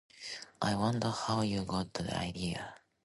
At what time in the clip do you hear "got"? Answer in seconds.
1.63-1.93